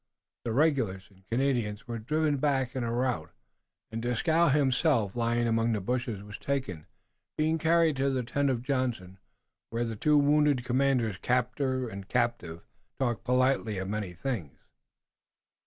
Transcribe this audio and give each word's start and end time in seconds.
The 0.45 0.51
regulars 0.51 1.05
and 1.11 1.23
Canadians 1.27 1.87
were 1.87 1.99
driven 1.99 2.37
back 2.37 2.75
in 2.75 2.83
a 2.83 2.91
rout, 2.91 3.29
and 3.91 4.01
Dieskau 4.01 4.47
himself 4.47 5.15
lying 5.15 5.47
among 5.47 5.73
the 5.73 5.79
bushes 5.79 6.23
was 6.23 6.39
taken, 6.39 6.87
being 7.37 7.59
carried 7.59 7.97
to 7.97 8.09
the 8.09 8.23
tent 8.23 8.49
of 8.49 8.63
Johnson, 8.63 9.19
where 9.69 9.85
the 9.85 9.95
two 9.95 10.17
wounded 10.17 10.65
commanders, 10.65 11.17
captor 11.21 11.87
and 11.87 12.07
captive, 12.09 12.61
talked 12.97 13.23
politely 13.25 13.77
of 13.77 13.89
many 13.89 14.13
things. 14.15 14.57